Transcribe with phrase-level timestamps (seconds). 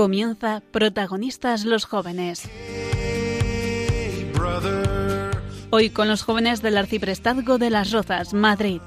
[0.00, 2.48] Comienza Protagonistas los Jóvenes.
[5.68, 8.80] Hoy con los jóvenes del Arciprestazgo de las Rozas, Madrid.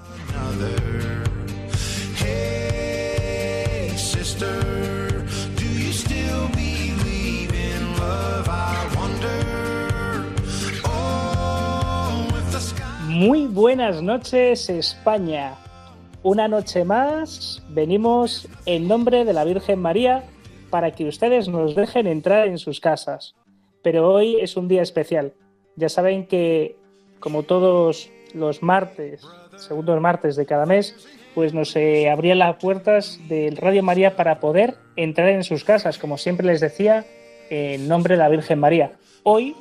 [13.07, 15.53] Muy buenas noches España.
[16.23, 20.23] Una noche más venimos en nombre de la Virgen María
[20.73, 23.35] para que ustedes nos dejen entrar en sus casas.
[23.83, 25.33] Pero hoy es un día especial.
[25.75, 26.77] Ya saben que
[27.19, 29.21] como todos los martes,
[29.55, 30.95] segundos martes de cada mes,
[31.35, 35.99] pues nos eh, abrían las puertas del Radio María para poder entrar en sus casas,
[35.99, 37.05] como siempre les decía,
[37.51, 38.93] en nombre de la Virgen María.
[39.21, 39.55] Hoy,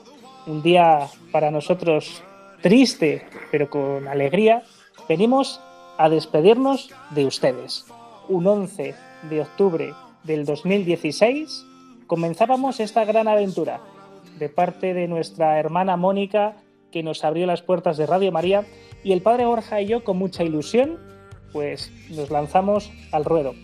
[0.47, 2.22] un día para nosotros
[2.62, 4.62] triste, pero con alegría,
[5.11, 5.61] venimos
[5.98, 7.84] a despedirnos de ustedes.
[8.31, 8.94] Un 11
[9.28, 9.92] de octubre
[10.25, 11.65] del 2016
[12.06, 13.81] comenzábamos esta gran aventura
[14.39, 16.56] de parte de nuestra hermana Mónica
[16.91, 18.65] que nos abrió las puertas de Radio María
[19.03, 20.98] y el padre Borja y yo con mucha ilusión
[21.53, 23.55] pues nos lanzamos al ruedo.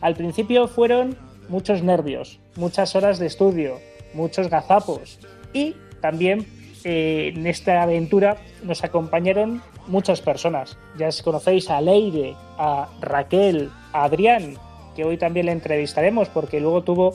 [0.00, 1.16] Al principio fueron
[1.48, 3.78] muchos nervios, muchas horas de estudio,
[4.14, 5.18] muchos gazapos
[5.52, 6.46] y también
[6.84, 10.78] eh, en esta aventura nos acompañaron muchas personas.
[10.96, 14.56] Ya conocéis a Leire, a Raquel, a Adrián,
[14.98, 17.14] que hoy también le entrevistaremos porque luego tuvo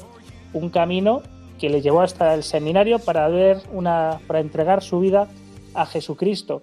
[0.53, 1.21] un camino
[1.59, 5.27] que le llevó hasta el seminario para ver una para entregar su vida
[5.73, 6.61] a Jesucristo.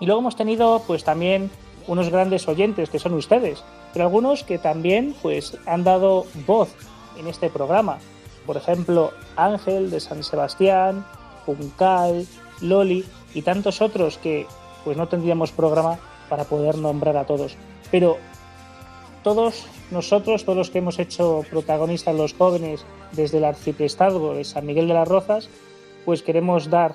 [0.00, 1.50] Y luego hemos tenido pues también
[1.88, 3.64] unos grandes oyentes que son ustedes,
[3.94, 6.76] pero algunos que también pues han dado voz
[7.18, 7.96] en este programa.
[8.44, 11.06] Por ejemplo, Ángel de San Sebastián,
[11.46, 12.26] Puncal,
[12.60, 13.02] Loli
[13.32, 14.46] y tantos otros que
[14.84, 15.98] pues no tendríamos programa
[16.28, 17.56] para poder nombrar a todos.
[17.90, 18.18] Pero
[19.24, 24.66] todos nosotros, todos los que hemos hecho protagonistas los jóvenes desde el arciprestazgo de San
[24.66, 25.48] Miguel de las Rozas,
[26.04, 26.94] pues queremos dar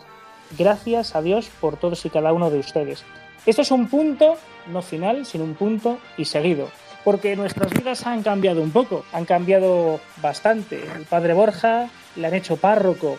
[0.57, 3.03] gracias a Dios por todos y cada uno de ustedes.
[3.45, 4.35] Esto es un punto,
[4.68, 6.69] no final, sino un punto y seguido,
[7.03, 10.81] porque nuestras vidas han cambiado un poco, han cambiado bastante.
[10.95, 13.18] El padre Borja le han hecho párroco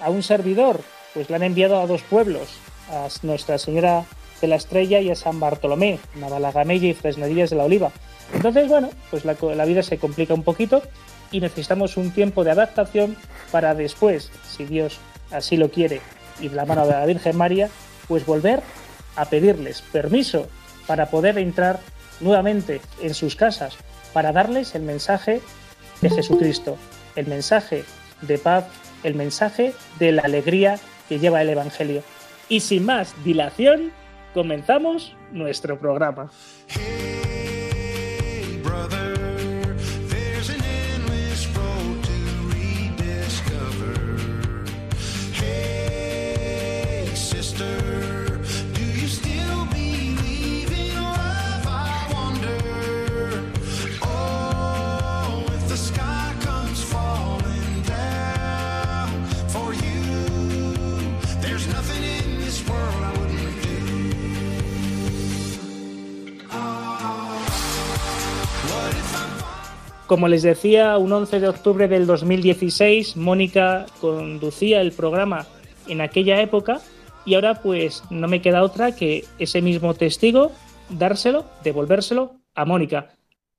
[0.00, 0.80] a un servidor,
[1.14, 2.48] pues le han enviado a dos pueblos,
[2.90, 4.04] a Nuestra Señora
[4.40, 7.90] de la Estrella y a San Bartolomé, Navalagamella y Fresnadillas de la Oliva.
[8.32, 10.82] Entonces, bueno, pues la, vida se complica un poquito
[11.30, 13.16] y necesitamos un tiempo de adaptación
[13.50, 14.98] para después, si Dios
[15.30, 16.00] así lo quiere,
[16.40, 17.68] y de la mano de la Virgen María,
[18.08, 18.62] pues volver
[19.16, 20.48] a pedirles permiso
[20.86, 21.80] para poder entrar
[22.20, 23.76] nuevamente en sus casas,
[24.12, 25.40] para darles el mensaje
[26.00, 26.76] de Jesucristo,
[27.16, 27.84] el mensaje
[28.22, 28.64] de paz,
[29.02, 30.78] el mensaje de la alegría
[31.08, 32.02] que lleva el Evangelio.
[32.48, 33.92] Y sin más dilación,
[34.34, 36.30] comenzamos nuestro programa.
[70.12, 75.46] Como les decía, un 11 de octubre del 2016, Mónica conducía el programa
[75.88, 76.80] en aquella época
[77.24, 80.52] y ahora pues no me queda otra que ese mismo testigo
[80.90, 83.06] dárselo, devolvérselo a Mónica.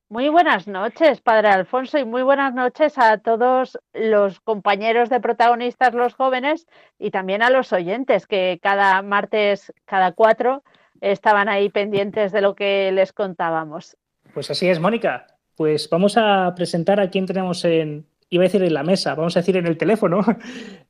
[0.09, 5.95] Muy buenas noches, Padre Alfonso, y muy buenas noches a todos los compañeros de protagonistas,
[5.95, 6.67] los jóvenes,
[6.99, 10.61] y también a los oyentes que cada martes, cada cuatro,
[11.01, 13.97] estaban ahí pendientes de lo que les contábamos.
[14.35, 15.25] Pues así es, Mónica.
[15.55, 19.35] Pues vamos a presentar a quién tenemos en, iba a decir en la mesa, vamos
[19.37, 20.21] a decir en el teléfono.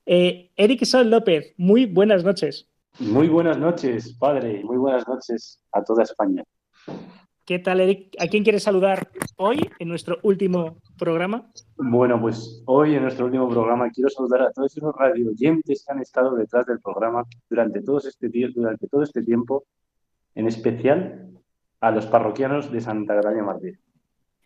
[0.06, 2.68] Eh, Eric Sol López, muy buenas noches.
[3.00, 6.44] Muy buenas noches, padre, muy buenas noches a toda España.
[7.46, 8.16] ¿Qué tal, Eric?
[8.20, 11.50] ¿A quién quieres saludar hoy en nuestro último programa?
[11.76, 16.00] Bueno, pues hoy en nuestro último programa quiero saludar a todos esos radioyentes que han
[16.00, 19.66] estado detrás del programa durante, todos este, durante todo este tiempo,
[20.36, 21.32] en especial
[21.82, 23.78] a los parroquianos de Santa Gracia Martín.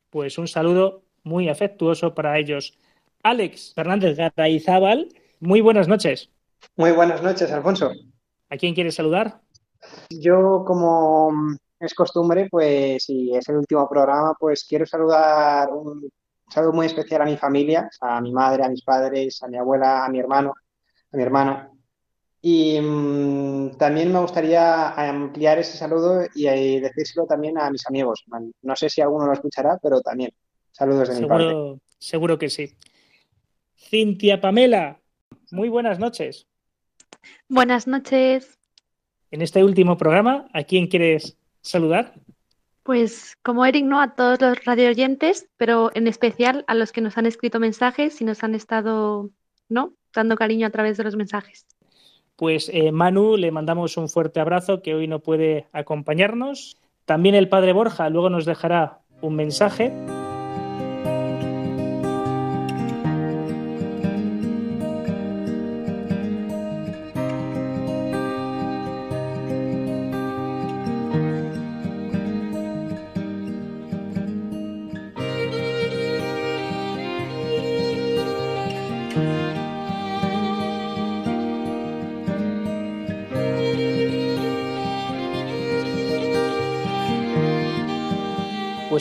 [0.10, 2.78] Pues un saludo muy afectuoso para ellos.
[3.24, 5.10] Alex Fernández Garayzábal,
[5.40, 6.30] muy buenas noches.
[6.76, 7.92] Muy buenas noches, Alfonso.
[8.50, 9.42] ¿A quién quieres saludar?
[10.10, 11.32] Yo, como
[11.80, 16.10] es costumbre, pues si es el último programa, pues quiero saludar un
[16.48, 19.58] un saludo muy especial a mi familia, a mi madre, a mis padres, a mi
[19.58, 20.54] abuela, a mi hermano,
[21.12, 21.70] a mi hermana.
[22.42, 28.24] Y mm, también me gustaría ampliar ese saludo y, y decírselo también a mis amigos.
[28.62, 30.32] No sé si alguno lo escuchará, pero también
[30.72, 31.46] saludos de mi parte.
[31.46, 32.76] Seguro, seguro que sí.
[33.76, 35.00] Cintia Pamela,
[35.52, 36.48] muy buenas noches.
[37.48, 38.58] Buenas noches.
[39.32, 42.14] En este último programa, ¿a quién quieres saludar?
[42.84, 44.00] Pues como Eric, ¿no?
[44.00, 48.26] A todos los radioyentes, pero en especial a los que nos han escrito mensajes y
[48.26, 49.30] nos han estado,
[49.68, 49.94] ¿no?
[50.14, 51.66] Dando cariño a través de los mensajes.
[52.38, 56.78] Pues eh, Manu, le mandamos un fuerte abrazo que hoy no puede acompañarnos.
[57.06, 59.92] También el padre Borja luego nos dejará un mensaje.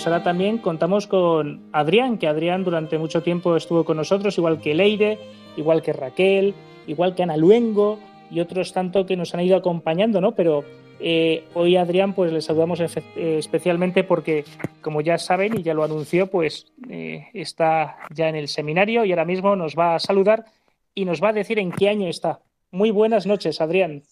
[0.06, 5.18] También contamos con Adrián, que Adrián durante mucho tiempo estuvo con nosotros, igual que Leire,
[5.56, 6.54] igual que Raquel,
[6.86, 7.98] igual que Ana Luengo
[8.30, 10.32] y otros tanto que nos han ido acompañando, ¿no?
[10.32, 10.64] Pero
[11.00, 14.44] eh, hoy Adrián, pues le saludamos eh, especialmente porque,
[14.80, 19.10] como ya saben y ya lo anunció, pues eh, está ya en el seminario y
[19.10, 20.44] ahora mismo nos va a saludar
[20.94, 22.40] y nos va a decir en qué año está.
[22.70, 24.04] Muy buenas noches, Adrián.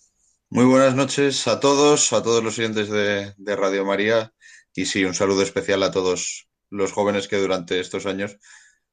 [0.51, 4.33] Muy buenas noches a todos, a todos los oyentes de Radio María
[4.75, 8.37] y sí, un saludo especial a todos los jóvenes que durante estos años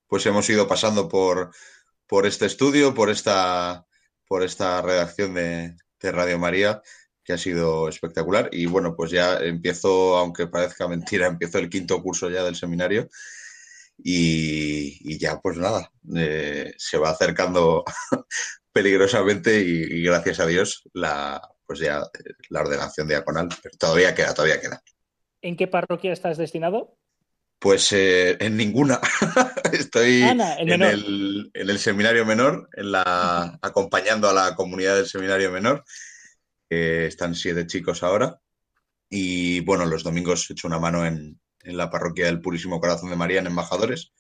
[0.08, 1.52] pues hemos ido pasando por,
[2.06, 3.86] por este estudio, por esta,
[4.28, 6.82] por esta redacción de, de Radio María
[7.24, 12.02] que ha sido espectacular y bueno, pues ya empiezo, aunque parezca mentira, empiezo el quinto
[12.02, 13.10] curso ya del seminario
[13.98, 17.84] y, y ya pues nada, eh, se va acercando
[18.74, 24.34] peligrosamente y, gracias a Dios la pues ya eh, la ordenación diaconal, pero todavía queda,
[24.34, 24.84] todavía queda.
[25.42, 26.98] ¿En qué parroquia estás destinado?
[27.60, 29.00] Pues eh, en ninguna.
[29.72, 34.96] Estoy Ana, el en el, en el seminario menor, en la, acompañando a la comunidad
[34.96, 35.84] del seminario menor.
[36.70, 38.40] Eh, están siete chicos ahora.
[39.10, 43.10] Y bueno, los domingos he hecho una mano en, en la parroquia del Purísimo Corazón
[43.10, 44.14] de María en Embajadores.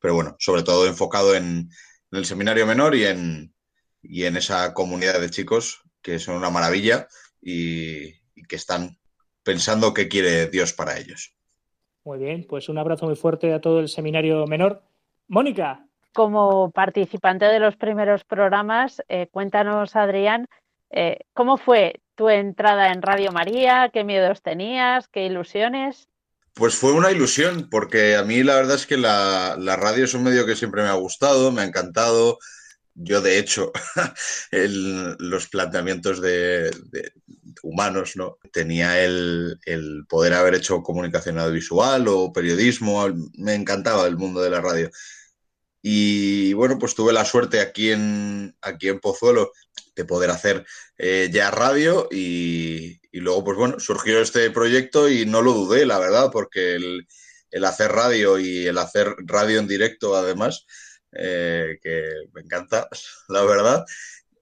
[0.00, 1.70] Pero bueno, sobre todo enfocado en,
[2.10, 3.54] en el seminario menor y en,
[4.02, 7.08] y en esa comunidad de chicos que son una maravilla
[7.40, 8.98] y, y que están
[9.50, 11.32] pensando qué quiere Dios para ellos.
[12.04, 14.82] Muy bien, pues un abrazo muy fuerte a todo el seminario menor.
[15.28, 15.68] Mónica,
[16.12, 20.48] Como participante de los primeros programas, eh, cuéntanos, Adrián,
[20.90, 23.90] eh, ¿cómo fue tu entrada en Radio María?
[23.92, 25.08] ¿Qué miedos tenías?
[25.08, 26.08] ¿Qué ilusiones?
[26.54, 30.14] Pues fue una ilusión, porque a mí la verdad es que la, la radio es
[30.14, 32.38] un medio que siempre me ha gustado, me ha encantado.
[32.94, 33.70] Yo, de hecho,
[34.50, 37.12] el- los planteamientos de, de
[37.68, 38.38] humanos, ¿no?
[38.52, 39.58] Tenía el,
[40.08, 44.90] poder haber hecho comunicación audiovisual o periodismo, me encantaba el mundo de la radio.
[45.82, 49.52] Y bueno, pues tuve la suerte aquí en, aquí en Pozuelo
[49.94, 50.66] de poder hacer
[50.98, 55.98] eh, ya radio y, luego, pues bueno, surgió este proyecto y no lo dudé, la
[55.98, 57.06] verdad, porque el,
[57.50, 60.66] el hacer radio y el hacer radio en directo, además,
[61.12, 62.88] eh, que me encanta,
[63.28, 63.84] la verdad,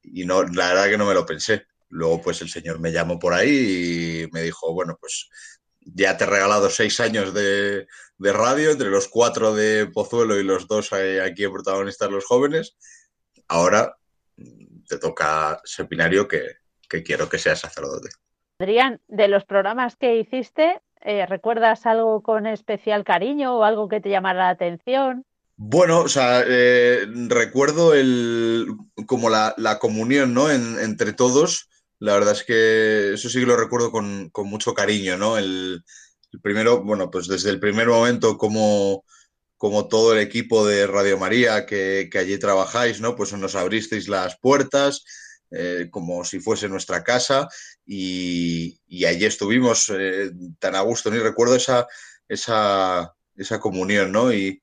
[0.02, 1.66] y no, la verdad que no me lo pensé.
[1.88, 5.28] Luego, pues el señor me llamó por ahí y me dijo, bueno, pues
[5.80, 7.86] ya te he regalado seis años de,
[8.18, 12.24] de radio, entre los cuatro de Pozuelo y los dos eh, aquí en Protagonistas los
[12.24, 12.76] Jóvenes.
[13.48, 13.96] Ahora
[14.36, 16.42] mm, te toca seminario que,
[16.88, 18.08] que quiero que seas sacerdote.
[18.58, 24.00] Adrián, de los programas que hiciste, eh, ¿recuerdas algo con especial cariño o algo que
[24.00, 25.24] te llamara la atención?
[25.58, 28.66] Bueno, o sea, eh, recuerdo el,
[29.06, 30.50] como la, la comunión, ¿no?
[30.50, 31.68] En- entre todos.
[31.98, 35.38] La verdad es que eso sí que lo recuerdo con, con mucho cariño, ¿no?
[35.38, 35.84] El,
[36.42, 39.04] primero, bueno, pues desde el primer momento como,
[39.56, 43.16] como todo el equipo de Radio María que, allí trabajáis, ¿no?
[43.16, 45.04] Pues nos abristeis las puertas
[45.50, 47.48] eh, como si fuese nuestra casa
[47.86, 51.16] y, y allí estuvimos eh, tan a gusto, ¿no?
[51.16, 51.86] Y recuerdo esa,
[52.28, 54.32] esa, esa comunión, ¿no?
[54.32, 54.60] Y,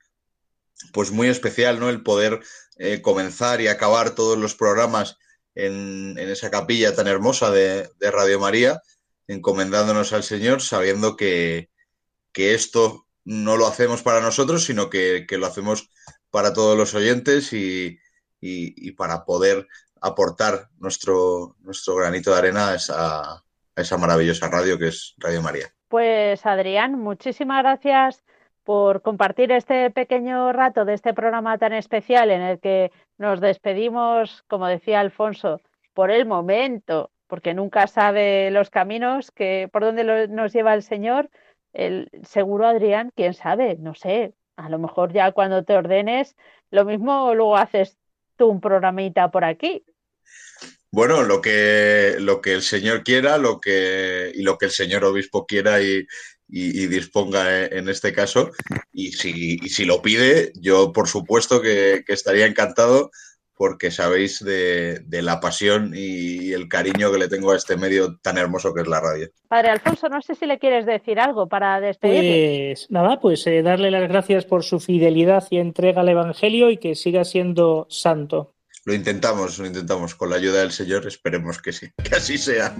[0.91, 1.89] pues muy especial, ¿no?
[1.89, 2.41] El poder
[2.77, 5.17] eh, comenzar y acabar todos los programas
[5.55, 8.81] en, en esa capilla tan hermosa de, Radio María,
[9.27, 11.69] encomendándonos al Señor, sabiendo que,
[12.31, 15.89] que esto no lo hacemos para nosotros, sino que, que lo hacemos
[16.29, 17.97] para todos los oyentes y,
[18.41, 19.67] y- y para poder
[20.01, 23.43] aportar nuestro, nuestro granito de arena a esa, a
[23.77, 25.73] esa maravillosa radio que es Radio María.
[25.87, 28.23] Pues Adrián, muchísimas gracias
[28.65, 34.43] por compartir este pequeño rato de este programa tan especial en el que nos despedimos,
[34.47, 35.61] como decía Alfonso,
[35.93, 41.29] por el momento, porque nunca sabe los caminos que por dónde nos lleva el Señor.
[41.73, 46.35] El, seguro, Adrián, quién sabe, no sé, a lo mejor ya cuando te ordenes,
[46.69, 47.97] lo mismo luego haces
[48.35, 49.83] tú un programita por aquí.
[50.91, 55.03] Bueno, lo que, lo que el señor quiera, lo que, y lo que el señor
[55.03, 56.05] obispo quiera y,
[56.47, 58.51] y- y disponga en, en este caso.
[58.91, 63.11] Y si, y si lo pide, yo por supuesto que, que estaría encantado
[63.55, 68.17] porque sabéis de, de la pasión y el cariño que le tengo a este medio
[68.17, 69.29] tan hermoso que es la radio.
[69.47, 72.73] Padre Alfonso, no sé si le quieres decir algo para despedirle.
[72.73, 76.77] Pues nada, pues eh, darle las gracias por su fidelidad y entrega al Evangelio y
[76.77, 78.55] que siga siendo santo.
[78.85, 80.15] Lo intentamos, lo intentamos.
[80.15, 82.75] Con la ayuda del Señor, esperemos que sí, que así sea.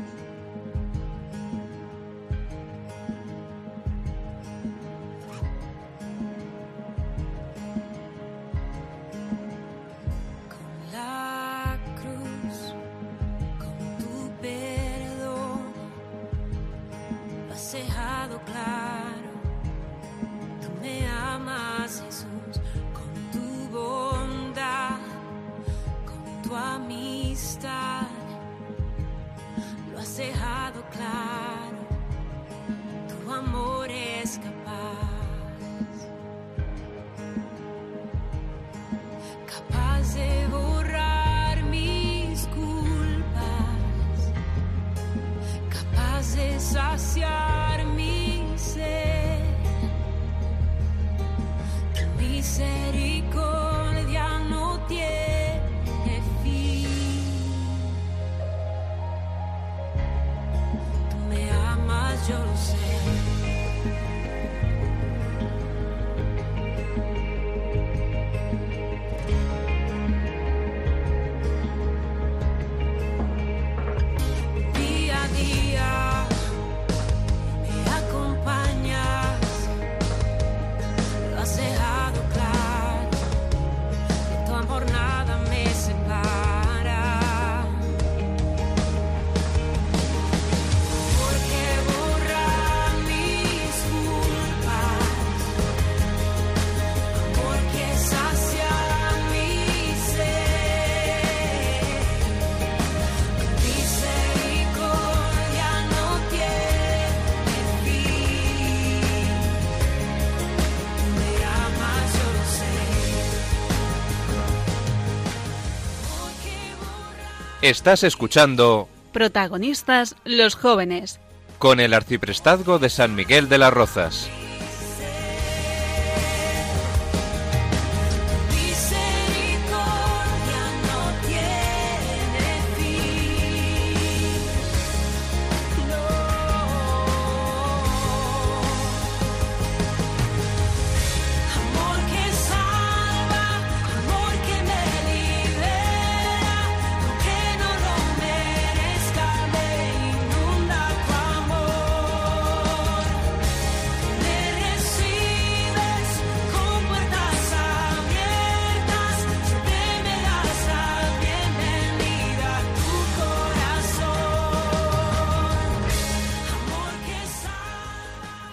[117.64, 121.22] Estás escuchando Protagonistas los jóvenes.
[121.60, 124.30] con el arciprestazgo de San Miguel de las Rozas.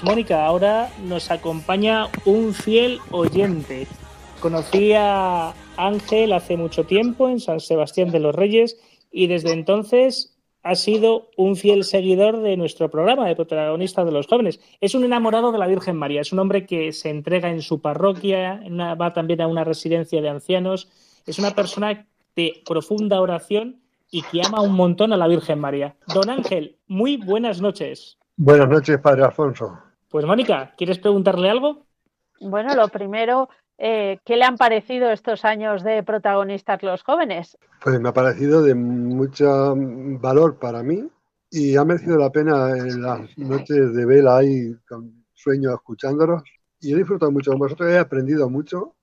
[0.02, 3.87] Mónica, ahora nos acompaña un fiel oyente.
[4.40, 8.78] Conocí a Ángel hace mucho tiempo en San Sebastián de los Reyes
[9.11, 14.26] y desde entonces ha sido un fiel seguidor de nuestro programa de protagonistas de los
[14.26, 14.61] jóvenes.
[14.80, 17.80] Es un enamorado de la Virgen María, es un hombre que se entrega en su
[17.80, 18.62] parroquia,
[19.00, 20.88] va también a una residencia de ancianos,
[21.26, 23.80] es una persona de profunda oración
[24.11, 25.97] y que ama un montón a la Virgen María.
[26.14, 28.19] Don Ángel, muy buenas noches.
[28.37, 29.89] Buenas noches, Padre Alfonso.
[30.11, 31.87] Pues Mónica, ¿quieres preguntarle algo?
[32.40, 33.49] Bueno, lo primero,
[33.79, 37.57] eh, ¿qué le han parecido estos años de protagonistas los jóvenes?
[37.81, 41.09] Pues me ha parecido de mucho valor para mí
[41.49, 46.43] y ha merecido la pena en las noches de vela ahí con sueño escuchándolos.
[46.81, 48.97] Y he disfrutado mucho con vosotros, he aprendido mucho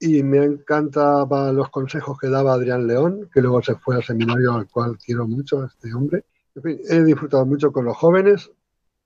[0.00, 4.54] y me encantaban los consejos que daba Adrián León, que luego se fue al seminario
[4.54, 6.24] al cual quiero mucho a este hombre.
[6.54, 8.50] En fin, he disfrutado mucho con los jóvenes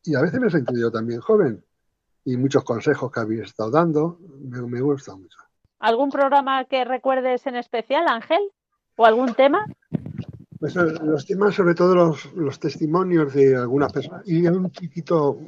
[0.04, 1.64] y a veces me he sentido yo también joven.
[2.24, 5.38] Y muchos consejos que habéis estado dando, me, me gusta mucho.
[5.78, 8.40] ¿Algún programa que recuerdes en especial, Ángel?
[8.96, 9.64] ¿O algún tema?
[10.58, 14.26] Pues eh, los temas, sobre todo los, los testimonios de algunas personas.
[14.26, 15.38] Y un chiquito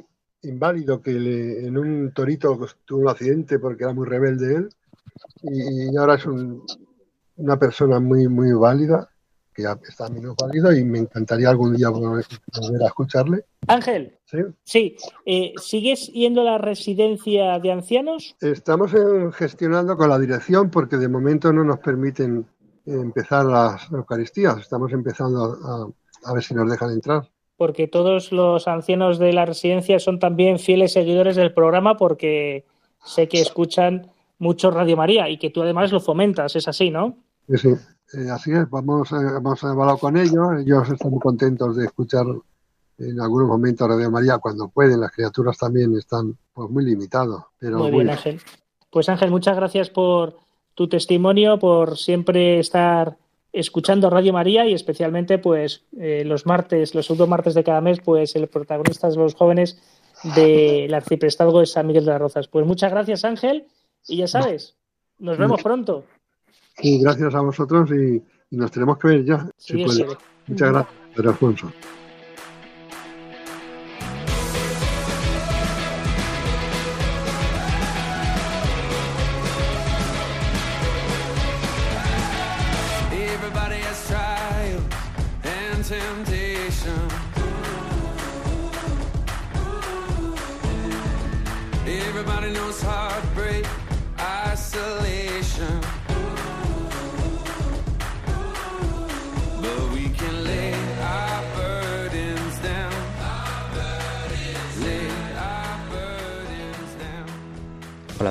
[0.43, 4.69] inválido que le- en un torito tuvo un accidente porque era muy rebelde él
[5.43, 6.63] y, y ahora es un-
[7.35, 9.09] una persona muy, muy válida,
[9.53, 12.25] que ya está menos válido y me encantaría algún día volver,
[12.81, 13.45] a escucharle.
[13.67, 14.37] Ángel, ¿sí?
[14.63, 18.35] sí, eh, ¿sigues yendo a la residencia de ancianos?
[18.39, 18.91] Estamos
[19.33, 22.45] gestionando con la dirección porque de momento no nos permiten
[22.85, 24.57] empezar las Eucaristías.
[24.59, 27.29] Estamos empezando a, a ver si nos dejan entrar.
[27.57, 32.65] Porque todos los ancianos de la residencia son también fieles seguidores del programa porque
[33.03, 37.17] sé que escuchan mucho Radio María y que tú además lo fomentas, es así, ¿no?
[37.47, 37.69] Sí, sí.
[38.13, 42.25] Eh, así es, vamos, eh, hemos hablado con ellos, ellos están muy contentos de escuchar
[42.97, 47.43] en algunos momentos Radio María cuando pueden, las criaturas también están pues muy limitados.
[47.57, 48.39] Pero Muy bien, Ángel.
[48.89, 50.37] Pues Ángel, muchas gracias por
[50.75, 53.17] tu testimonio, por siempre estar
[53.53, 57.99] escuchando Radio María y especialmente pues eh, los martes, los segundos martes de cada mes,
[58.03, 59.81] pues el protagonista de los jóvenes
[60.35, 62.47] del arciprestazgo de San Miguel de las Rozas.
[62.47, 63.67] Pues muchas gracias Ángel
[64.07, 64.75] y ya sabes,
[65.17, 66.05] nos vemos pronto.
[66.81, 69.45] Sí, gracias a vosotros y, y nos tenemos que ver ya.
[69.57, 70.17] Sí, si puede.
[70.47, 71.71] Muchas gracias, Alfonso.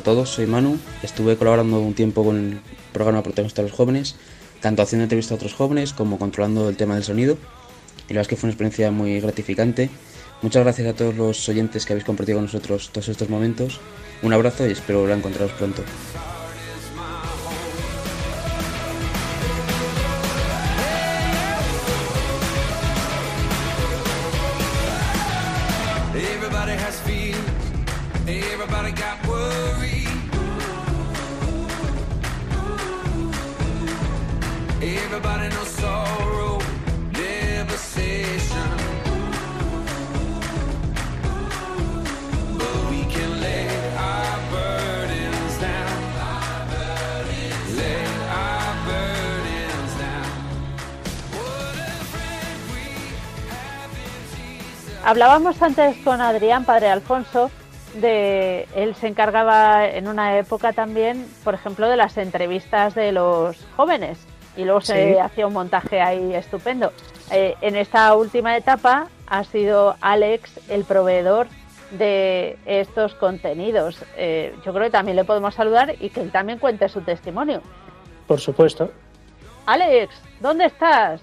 [0.01, 0.79] Hola a todos, soy Manu.
[1.03, 4.17] Estuve colaborando un tiempo con el programa Protagonista de los Jóvenes,
[4.63, 7.37] tanto haciendo entrevistas a otros jóvenes como controlando el tema del sonido.
[8.09, 9.91] Y la verdad es que fue una experiencia muy gratificante.
[10.41, 13.79] Muchas gracias a todos los oyentes que habéis compartido con nosotros todos estos momentos.
[14.23, 15.83] Un abrazo y espero volver a encontraros pronto.
[55.15, 57.51] Hablábamos antes con Adrián, padre Alfonso,
[57.95, 63.57] de él se encargaba en una época también, por ejemplo, de las entrevistas de los
[63.75, 64.25] jóvenes
[64.57, 65.19] y luego se Sí.
[65.19, 66.93] hacía un montaje ahí estupendo.
[67.33, 71.49] Eh, en esta última etapa ha sido Alex el proveedor
[71.91, 74.01] de estos contenidos.
[74.17, 77.63] Eh, yo creo que también le podemos saludar y que él también cuente su testimonio.
[78.29, 78.93] Por supuesto.
[79.67, 81.21] Alex, ¿dónde estás?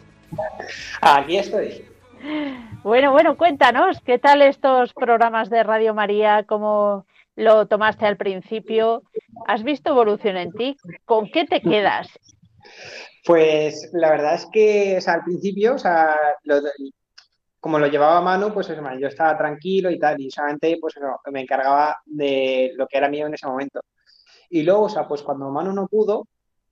[0.99, 1.85] Aquí estoy.
[2.87, 6.45] Bueno, bueno, cuéntanos, ¿qué tal estos programas de Radio María?
[6.47, 9.03] ¿Cómo lo tomaste al principio?
[9.45, 10.77] ¿Has visto evolución en ti?
[11.03, 12.07] ¿Con qué te quedas?
[13.25, 16.17] Pues la verdad es que al principio, o sea,
[17.59, 21.19] como lo llevaba a mano, pues yo estaba tranquilo y tal, y solamente pues eso,
[21.29, 23.81] me encargaba de lo que era mío en ese momento.
[24.49, 26.25] Y luego, o sea, pues cuando Manu no pudo,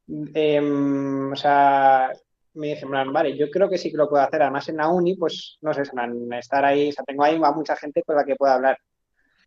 [0.07, 2.09] em, o sea,
[2.55, 4.41] me dije, en plan, vale, yo creo que sí que lo puedo hacer.
[4.41, 5.83] Además, en la uni, pues no sé,
[6.39, 8.77] estar ahí, o sea, tengo ahí a mucha gente con la que puedo hablar.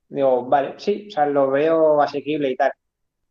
[0.09, 2.73] Digo, vale, sí, o sea, lo veo asequible y tal.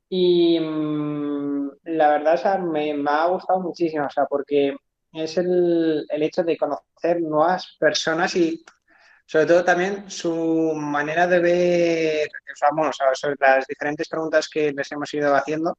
[0.10, 4.76] Y mm, la verdad, o sea, me, me ha gustado muchísimo, o sea, porque
[5.14, 8.64] es el, el hecho de conocer nuevas personas y
[9.26, 14.08] sobre todo también su manera de ver, o sea, bueno, o sea, sobre las diferentes
[14.10, 15.78] preguntas que les hemos ido haciendo,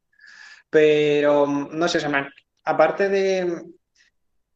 [0.71, 2.29] pero mm, no sé, me-
[2.65, 3.63] aparte de,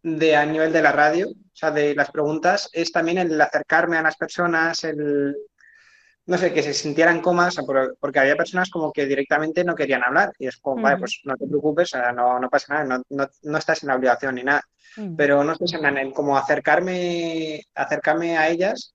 [0.03, 3.99] de a nivel de la radio, o sea, de las preguntas, es también el acercarme
[3.99, 5.37] a las personas, el,
[6.27, 7.21] no sé, que se sintieran
[7.67, 11.21] por- porque había personas como que directamente no querían hablar y es como, vale, pues
[11.25, 14.45] no te preocupes, no, no pasa nada, no, no, no estás en la obligación ni
[14.45, 14.63] nada,
[15.15, 18.95] pero no sé, han- el como acercarme, acercarme a ellas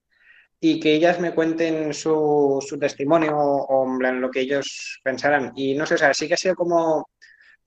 [0.59, 5.53] y que ellas me cuenten su, su testimonio o en lo que ellos pensaran.
[5.55, 7.09] Y no sé, o sea, sí que ha sido como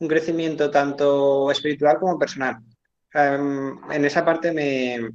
[0.01, 2.57] un crecimiento tanto espiritual como personal.
[3.13, 5.11] Em, en esa parte me,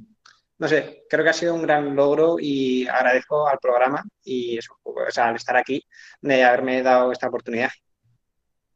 [0.58, 4.76] no sé, creo que ha sido un gran logro y agradezco al programa y eso,
[4.82, 5.82] o sea, al estar aquí,
[6.20, 7.70] de haberme dado esta oportunidad.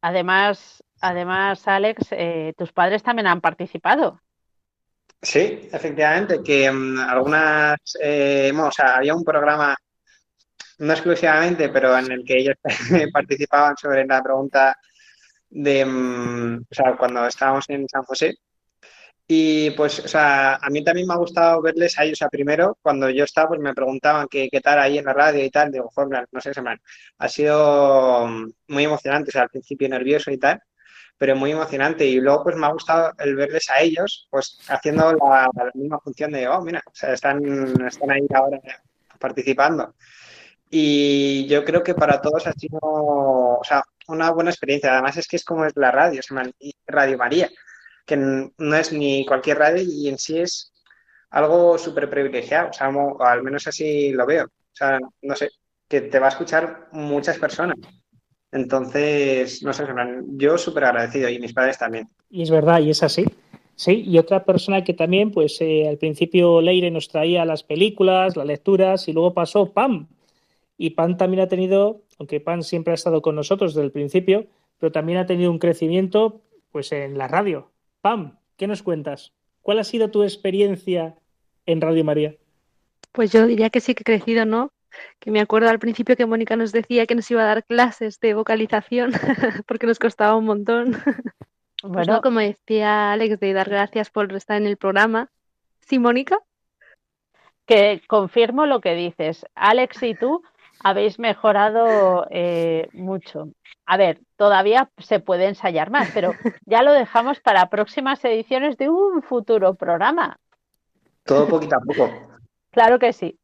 [0.03, 4.21] Además, además, Alex, eh, tus padres también han participado.
[5.23, 9.77] Sí, efectivamente, que mm, algunas, eh, bueno, o sea, había un programa
[10.79, 12.57] no exclusivamente, pero en el que ellos
[13.13, 14.75] participaban sobre la pregunta
[15.51, 18.35] de, mm, o sea, cuando estábamos en San José.
[19.33, 22.15] Y pues, o sea, a mí también me ha gustado verles a ellos.
[22.19, 25.13] O sea, primero, cuando yo estaba, pues me preguntaban qué, qué tal ahí en la
[25.13, 25.71] radio y tal.
[25.71, 26.81] Digo, joder, no sé, se me han-
[27.19, 29.31] ha sido mm, muy emocionante.
[29.31, 30.61] O sea, al principio nervioso y tal,
[31.17, 32.05] pero muy emocionante.
[32.07, 36.01] Y luego, pues me ha gustado el verles a ellos, pues haciendo la, la misma
[36.01, 38.61] función de, oh, mira, o sea, están, están ahí ahora
[39.21, 39.95] participando.
[40.71, 44.93] Y yo creo que para todos ha sido, o sea, una buena experiencia.
[44.93, 46.51] Además es que es como es la radio, se llama
[46.87, 47.49] Radio María,
[48.11, 50.73] que no es ni cualquier radio y en sí es
[51.31, 54.47] algo súper privilegiado, o sea, al menos así lo veo.
[54.47, 55.51] O sea, no sé,
[55.89, 57.77] que te va a escuchar muchas personas.
[58.51, 59.85] Entonces, no sé,
[60.33, 62.09] yo súper agradecido y mis padres también.
[62.31, 63.25] Y es verdad, y es así.
[63.77, 68.37] Sí, y otra persona que también, pues eh, al principio Leire nos traía las películas,
[68.37, 70.09] las lecturas, y luego pasó Pam.
[70.77, 74.47] Y Pam también ha tenido, aunque Pam siempre ha estado con nosotros desde el principio,
[74.81, 76.41] pero también ha tenido un crecimiento
[76.73, 77.71] pues en la radio.
[78.01, 79.33] Pam, ¿qué nos cuentas?
[79.63, 81.17] ¿Cuál ha sido tu experiencia
[81.67, 82.35] en Radio María?
[83.13, 84.73] Pues yo diría que sí que he crecido, ¿no?
[85.19, 88.19] Que me acuerdo al principio que Mónica nos decía que nos iba a dar clases
[88.21, 89.13] de vocalización
[89.67, 90.93] porque nos costaba un montón.
[91.83, 92.15] Pues Bueno.
[92.15, 95.31] no, como decía Alex, de dar gracias por estar en el programa.
[95.81, 96.39] ¿Sí, Mónica?
[97.67, 99.47] Que confirmo lo que dices.
[99.55, 100.43] Alex y tú
[100.83, 103.49] habéis mejorado eh, mucho.
[103.87, 106.35] A ver, todavía se puede ensayar más, pero
[106.67, 110.37] ya lo dejamos para próximas ediciones de un futuro programa.
[111.25, 112.31] Todo poquito a poco.
[112.71, 113.39] Claro que sí.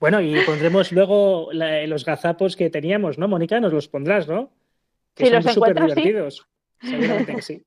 [0.00, 3.60] Bueno, y pondremos luego la- los gazapos que teníamos, ¿no, Mónica?
[3.60, 4.50] Nos los pondrás, ¿no?
[5.14, 5.82] Que Si son los súper sí.
[5.82, 6.46] divertidos.
[6.80, 7.62] Seguramente que sí.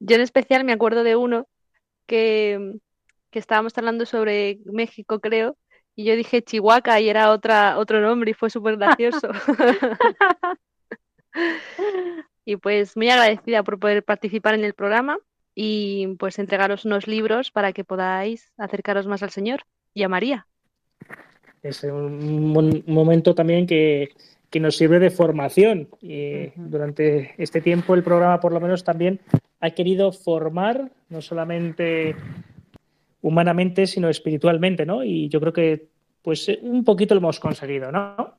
[0.00, 1.46] Yo en especial me acuerdo de uno
[2.06, 2.74] que,
[3.30, 5.56] que estábamos hablando sobre México, creo,
[5.96, 9.28] y yo dije Chihuahua y era otra, otro nombre y fue súper gracioso.
[12.46, 15.18] Y pues muy agradecida por poder participar en el programa
[15.54, 19.62] y pues entregaros unos libros para que podáis acercaros más al Señor
[19.94, 20.46] y a María.
[21.62, 24.10] Es un momento también que,
[24.50, 25.88] que nos sirve de formación.
[26.02, 29.20] Y durante este tiempo el programa por lo menos también
[29.60, 32.14] ha querido formar, no solamente
[33.24, 35.02] humanamente, sino espiritualmente, ¿no?
[35.02, 35.88] Y yo creo que
[36.20, 38.38] pues eh, un poquito lo hemos conseguido, ¿no?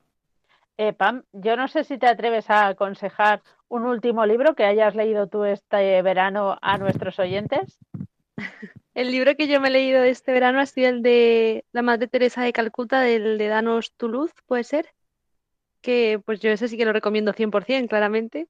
[0.78, 4.94] Eh, Pam, yo no sé si te atreves a aconsejar un último libro que hayas
[4.94, 7.80] leído tú este verano a nuestros oyentes.
[8.94, 12.08] El libro que yo me he leído este verano ha sido el de la Madre
[12.08, 14.88] Teresa de Calcuta, del de Danos tu luz, puede ser.
[15.82, 18.48] Que pues yo ese sí que lo recomiendo 100%, claramente.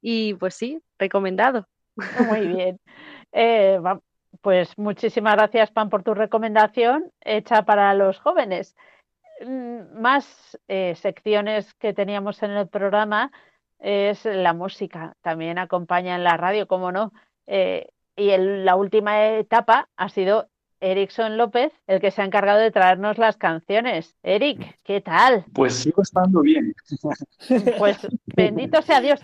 [0.00, 1.68] Y pues sí, recomendado.
[2.26, 2.80] Muy bien.
[3.30, 3.78] Eh,
[4.40, 8.76] pues muchísimas gracias, Pam, por tu recomendación hecha para los jóvenes.
[9.44, 13.30] Mm, Más eh, secciones que teníamos en el programa
[13.78, 15.14] es la música.
[15.22, 17.12] También acompaña en la radio, como no.
[17.46, 20.48] Eh, y en la última etapa ha sido
[20.80, 24.16] Erickson López el que se ha encargado de traernos las canciones.
[24.22, 25.44] Eric, ¿qué tal?
[25.52, 26.74] Pues sigo estando bien.
[27.78, 29.20] Pues bendito sea Dios.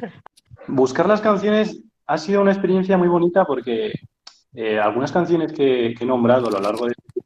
[0.68, 3.92] Buscar las canciones ha sido una experiencia muy bonita porque
[4.54, 7.24] eh, algunas canciones que, que he nombrado a lo largo de este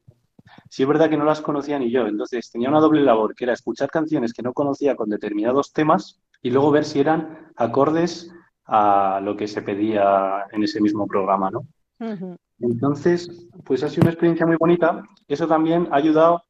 [0.68, 2.06] sí es verdad que no las conocía ni yo.
[2.06, 6.20] Entonces tenía una doble labor, que era escuchar canciones que no conocía con determinados temas
[6.42, 8.30] y luego ver si eran acordes
[8.66, 11.66] a lo que se pedía en ese mismo programa, ¿no?
[12.60, 15.02] Entonces, pues ha sido una experiencia muy bonita.
[15.26, 16.42] Eso también ha ayudado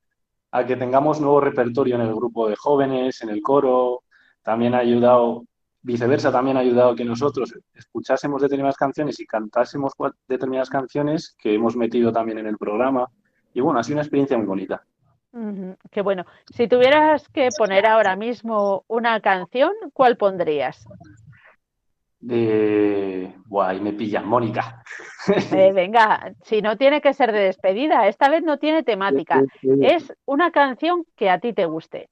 [0.51, 4.03] a que tengamos nuevo repertorio en el grupo de jóvenes, en el coro.
[4.43, 5.45] También ha ayudado,
[5.83, 9.93] viceversa, también ha ayudado a que nosotros escuchásemos determinadas canciones y cantásemos
[10.27, 13.09] determinadas canciones que hemos metido también en el programa.
[13.55, 14.83] Y bueno, ha sido una experiencia muy bonita.
[15.91, 16.25] Qué bueno.
[16.55, 20.87] Si tuvieras que poner ahora mismo una canción, ¿cuál pondrías?
[22.21, 23.35] De...
[23.61, 24.83] Ahí me pilla, Mónica.
[25.53, 29.43] Eh, venga, si no tiene que ser de despedida, esta vez no tiene temática.
[29.63, 32.09] Es una canción que a ti te guste.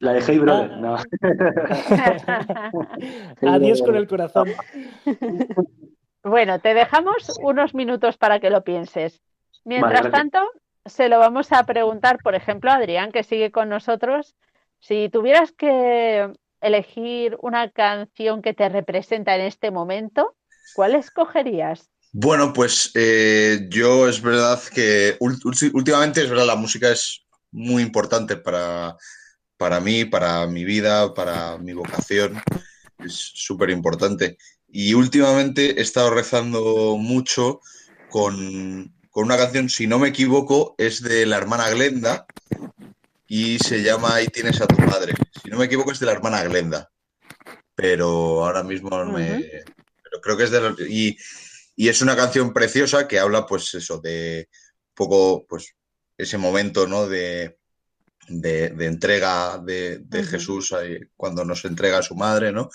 [0.00, 0.96] La de Hey Brother, no.
[3.42, 4.48] Adiós con el corazón.
[6.24, 9.20] Bueno, te dejamos unos minutos para que lo pienses.
[9.64, 10.38] Mientras tanto,
[10.86, 14.34] se lo vamos a preguntar, por ejemplo, a Adrián, que sigue con nosotros.
[14.78, 16.32] Si tuvieras que
[16.62, 20.34] elegir una canción que te representa en este momento,
[20.74, 21.90] ¿cuál escogerías?
[22.12, 28.36] Bueno, pues eh, yo es verdad que últimamente es verdad, la música es muy importante
[28.36, 28.96] para,
[29.60, 32.42] para mí, para mi vida, para mi vocación.
[32.98, 34.38] Es súper importante.
[34.66, 37.60] Y últimamente he estado rezando mucho
[38.08, 42.24] con, con una canción, si no me equivoco, es de la hermana Glenda,
[43.28, 45.12] y se llama Ahí tienes a tu madre.
[45.42, 46.90] Si no me equivoco es de la hermana Glenda,
[47.74, 49.30] pero ahora mismo no me...
[49.30, 49.42] Ujú.
[50.02, 50.74] Pero creo que es de la...
[50.88, 51.18] Y,
[51.76, 55.74] y es una canción preciosa que habla pues eso de un poco pues
[56.16, 57.06] ese momento, ¿no?
[57.06, 57.59] De,
[58.30, 60.22] de, de entrega de, de.
[60.24, 60.74] Jesús
[61.16, 62.70] cuando nos entrega a su madre, ¿no?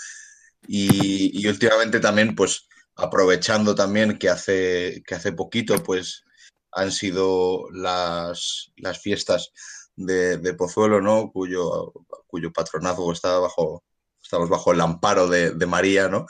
[0.68, 6.24] Y, y últimamente también, pues, aprovechando también que hace, que hace poquito, pues,
[6.72, 9.52] han sido las, las fiestas
[9.96, 11.32] de, de Pozuelo, ¿no?
[11.32, 11.94] Cuyo,
[12.28, 13.84] cuyo patronazgo está bajo,
[14.22, 16.26] estamos bajo el amparo de, de María, ¿no?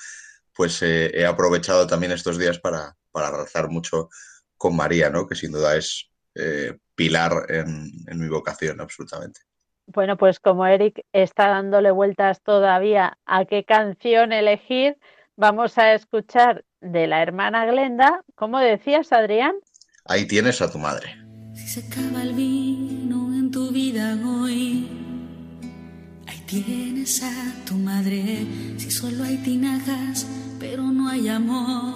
[0.54, 4.10] Pues eh, he aprovechado también estos días para, para rezar mucho
[4.58, 5.28] con María, ¿no?
[5.28, 9.42] Que sin duda es eh, pilar en, en mi vocación, absolutamente.
[9.88, 14.98] Bueno, pues como Eric está dándole vueltas todavía a qué canción elegir,
[15.36, 19.56] vamos a escuchar de la hermana Glenda, ¿cómo decías, Adrián?
[20.06, 21.16] Ahí tienes a tu madre.
[21.54, 24.88] Si se acaba el vino en tu vida hoy,
[26.28, 28.46] ahí tienes a tu madre.
[28.78, 30.28] Si solo hay tinajas,
[30.60, 31.96] pero no hay amor,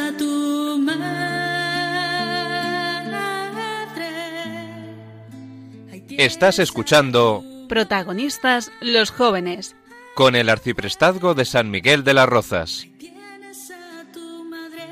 [6.17, 9.75] Estás escuchando Protagonistas los jóvenes.
[10.15, 12.87] con el arciprestazgo de San Miguel de las Rozas.
[12.99, 14.83] tienes a tu madre.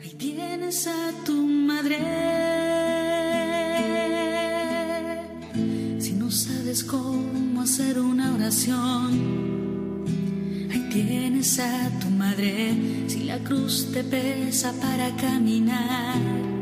[0.00, 1.98] Ahí tienes a tu madre.
[5.98, 10.04] Si no sabes cómo hacer una oración,
[10.70, 12.74] ahí tienes a tu madre.
[13.08, 16.61] Si la cruz te pesa para caminar, ahí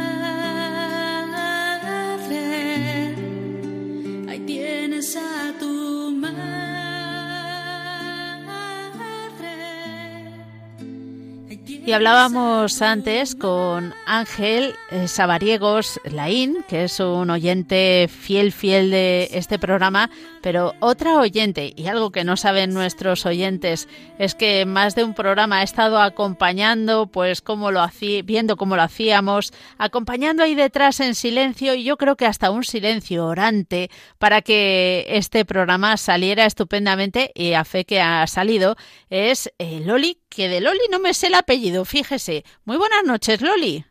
[11.91, 19.27] Y hablábamos antes con Ángel eh, Sabariegos Laín, que es un oyente fiel, fiel de
[19.33, 20.09] este programa,
[20.41, 25.13] pero otra oyente, y algo que no saben nuestros oyentes, es que más de un
[25.13, 31.01] programa ha estado acompañando, pues cómo lo hacía, viendo cómo lo hacíamos, acompañando ahí detrás
[31.01, 36.45] en silencio, y yo creo que hasta un silencio orante para que este programa saliera
[36.45, 38.77] estupendamente, y a fe que ha salido,
[39.09, 42.43] es eh, Loli, que de Loli no me sé el apellido, fíjese.
[42.65, 43.85] Muy buenas noches, Loli.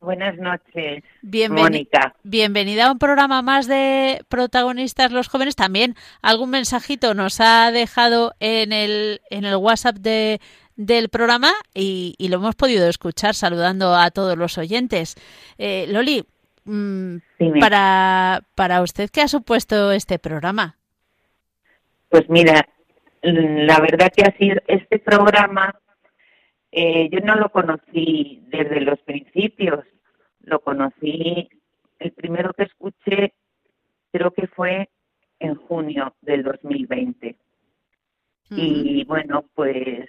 [0.00, 2.14] Buenas noches, Bienveni- Mónica.
[2.24, 5.56] Bienvenida a un programa más de protagonistas los jóvenes.
[5.56, 10.42] También algún mensajito nos ha dejado en el, en el WhatsApp de,
[10.76, 15.14] del programa y, y lo hemos podido escuchar saludando a todos los oyentes.
[15.56, 16.26] Eh, Loli,
[16.64, 17.16] mm,
[17.58, 20.76] para, para usted, ¿qué ha supuesto este programa?
[22.10, 22.68] Pues mira,
[23.22, 25.74] la verdad que ha sido este programa,
[26.76, 29.84] eh, yo no lo conocí desde los principios,
[30.40, 31.48] lo conocí,
[32.00, 33.32] el primero que escuché
[34.10, 34.90] creo que fue
[35.38, 37.36] en junio del 2020.
[38.50, 40.08] Y bueno, pues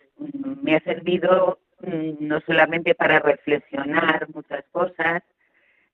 [0.62, 5.22] me ha servido mm, no solamente para reflexionar muchas cosas,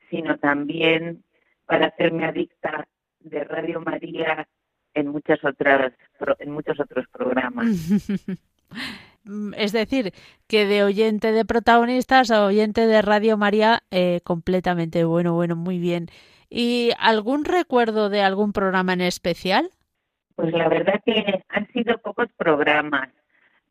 [0.10, 1.22] sino también
[1.66, 2.88] para hacerme adicta
[3.20, 4.48] de Radio María
[4.94, 5.92] en muchas otras
[6.40, 7.68] en muchos otros programas.
[9.24, 10.14] Mm, Es decir,
[10.48, 15.80] que de oyente de protagonistas a oyente de Radio María, eh, completamente bueno, bueno, muy
[15.80, 16.08] bien.
[16.50, 19.70] ¿Y algún recuerdo de algún programa en especial?
[20.36, 23.10] Pues la verdad que han sido pocos programas,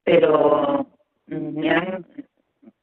[0.05, 0.87] pero
[1.27, 2.07] mm, me han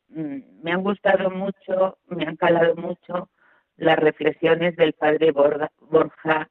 [0.10, 3.30] mm, me han gustado mucho, me han calado mucho
[3.78, 6.50] las reflexiones del padre Borja, Borja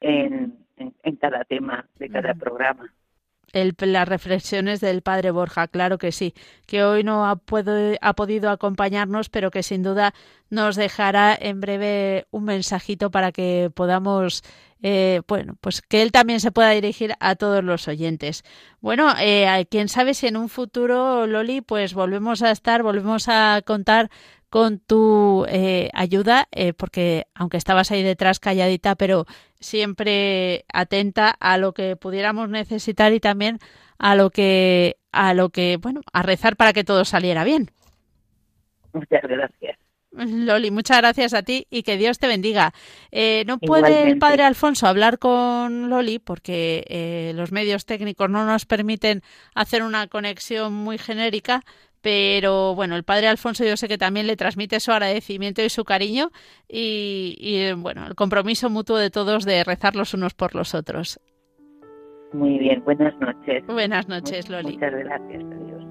[0.00, 2.92] en, en, en cada tema de cada programa.
[3.52, 6.32] El, las reflexiones del padre Borja, claro que sí,
[6.66, 10.14] que hoy no ha, puedo- ha podido acompañarnos, pero que sin duda
[10.48, 14.42] nos dejará en breve un mensajito para que podamos,
[14.82, 18.42] eh, bueno, pues que él también se pueda dirigir a todos los oyentes.
[18.80, 23.60] Bueno, eh, quién sabe si en un futuro, Loli, pues volvemos a estar, volvemos a
[23.66, 24.10] contar
[24.52, 29.24] con tu eh, ayuda, eh, porque aunque estabas ahí detrás calladita, pero
[29.60, 33.60] siempre atenta a lo que pudiéramos necesitar y también
[33.96, 37.70] a lo que, a lo que, bueno, a rezar para que todo saliera bien.
[38.92, 39.78] Muchas gracias.
[40.12, 42.74] Loli, muchas gracias a ti y que Dios te bendiga.
[43.10, 48.44] Eh, no puede el padre Alfonso hablar con Loli porque eh, los medios técnicos no
[48.44, 49.22] nos permiten
[49.54, 51.62] hacer una conexión muy genérica,
[52.02, 55.84] pero bueno, el padre Alfonso yo sé que también le transmite su agradecimiento y su
[55.84, 56.30] cariño
[56.68, 61.20] y, y, bueno, el compromiso mutuo de todos de rezar los unos por los otros.
[62.32, 63.64] Muy bien, buenas noches.
[63.66, 64.74] Buenas noches, Loli.
[64.74, 65.81] Muchas gracias, adiós.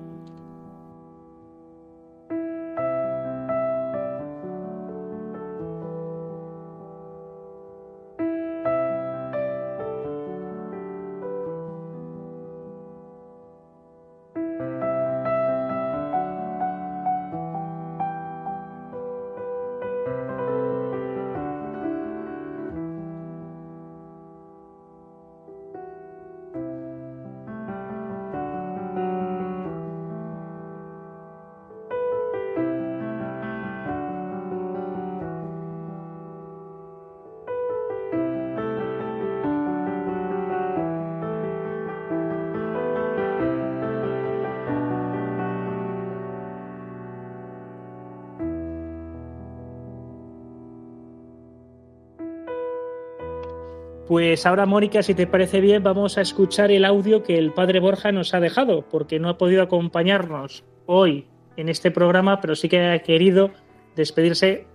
[54.11, 57.79] Pues ahora, Mónica, si te parece bien, vamos a escuchar el audio que el padre
[57.79, 62.67] Borja nos ha dejado, porque no ha podido acompañarnos hoy en este programa, pero sí
[62.67, 63.51] que ha querido
[63.95, 64.67] despedirse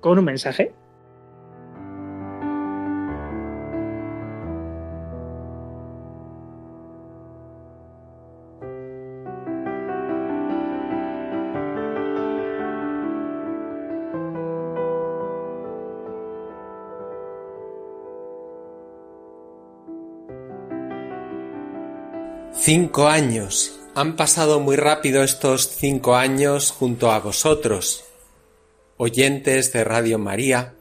[0.00, 0.72] con un mensaje.
[22.58, 23.78] Cinco años.
[23.94, 28.04] Han pasado muy rápido estos cinco años junto a vosotros,
[28.96, 30.74] oyentes de Radio María,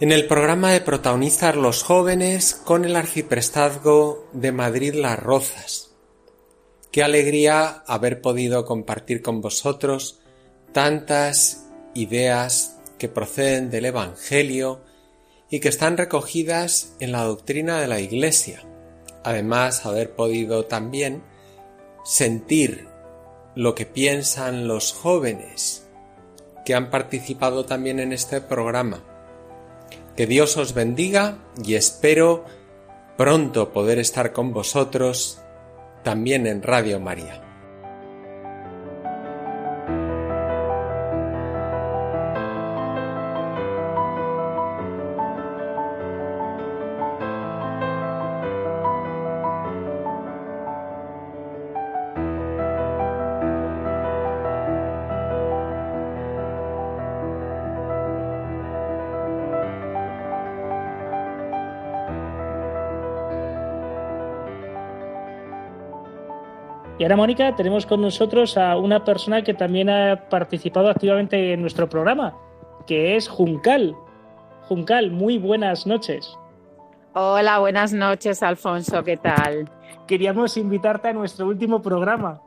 [0.00, 5.90] en el programa de protagonistas los jóvenes con el arciprestazgo de Madrid Las Rozas.
[6.92, 10.20] Qué alegría haber podido compartir con vosotros
[10.72, 14.82] tantas ideas que proceden del Evangelio
[15.50, 18.62] y que están recogidas en la doctrina de la Iglesia.
[19.24, 21.22] Además, haber podido también
[22.04, 22.86] sentir
[23.54, 25.88] lo que piensan los jóvenes
[26.64, 29.02] que han participado también en este programa.
[30.16, 32.44] Que Dios os bendiga y espero
[33.16, 35.40] pronto poder estar con vosotros
[36.02, 37.43] también en Radio María.
[66.96, 71.60] Y ahora, Mónica, tenemos con nosotros a una persona que también ha participado activamente en
[71.60, 72.36] nuestro programa,
[72.86, 73.96] que es Juncal.
[74.68, 76.38] Juncal, muy buenas noches.
[77.12, 79.68] Hola, buenas noches, Alfonso, ¿qué tal?
[80.06, 82.40] Queríamos invitarte a nuestro último programa.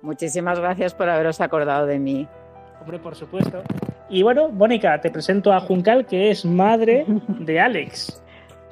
[0.00, 2.26] Muchísimas gracias por haberos acordado de mí.
[2.80, 3.62] Hombre, por supuesto.
[4.08, 8.22] Y bueno, Mónica, te presento a Juncal, que es madre de Alex.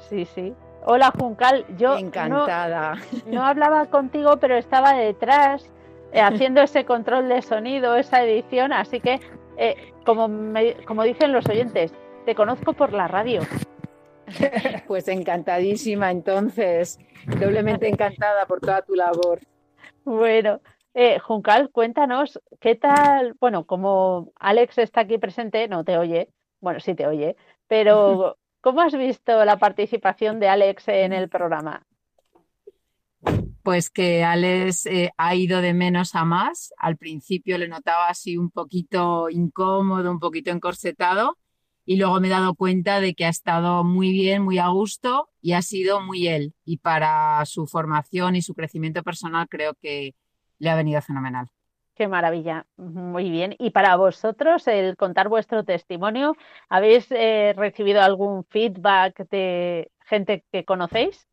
[0.09, 0.53] Sí, sí.
[0.85, 1.65] Hola, Juncal.
[1.77, 2.95] Yo Encantada.
[3.25, 5.71] No, no hablaba contigo, pero estaba detrás
[6.13, 8.73] eh, haciendo ese control de sonido, esa edición.
[8.73, 9.19] Así que,
[9.57, 11.93] eh, como, me- como dicen los oyentes,
[12.25, 13.41] te conozco por la radio.
[14.87, 16.99] Pues encantadísima, entonces,
[17.39, 19.39] doblemente encantada por toda tu labor.
[20.03, 20.61] Bueno,
[20.93, 23.35] eh, Juncal, cuéntanos, ¿qué tal?
[23.39, 26.29] Bueno, como Alex está aquí presente, no te oye,
[26.61, 27.35] bueno, sí te oye,
[27.67, 31.85] pero ¿cómo has visto la participación de Alex en el programa?
[33.63, 36.73] Pues que Alex eh, ha ido de menos a más.
[36.77, 41.37] Al principio le notaba así un poquito incómodo, un poquito encorsetado,
[41.85, 45.29] y luego me he dado cuenta de que ha estado muy bien, muy a gusto
[45.41, 46.53] y ha sido muy él.
[46.63, 50.15] Y para su formación y su crecimiento personal creo que
[50.59, 51.49] le ha venido fenomenal.
[51.99, 53.57] Qué maravilla, muy bien.
[53.59, 56.33] Y para vosotros, el contar vuestro testimonio,
[56.69, 61.27] ¿habéis eh, recibido algún feedback de gente que conocéis?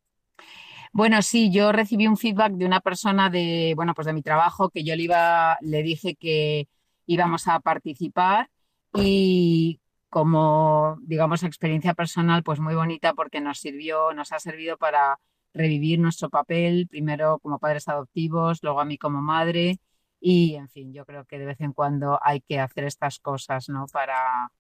[0.93, 4.69] Bueno, sí, yo recibí un feedback de una persona de, bueno, pues de mi trabajo
[4.71, 6.67] que yo le iba, le dije que,
[7.07, 8.51] íbamos a participar
[8.93, 15.21] y como, digamos, experiencia personal, pues muy bonita porque nos sirvió, nos ha servido para
[15.55, 19.79] revivir nuestro papel, primero como padres adoptivos, luego a mí como madre
[20.21, 23.69] y, en fin, yo creo que de vez en cuando hay que hacer estas cosas,
[23.69, 23.87] ¿no?
[23.93, 24.51] Para,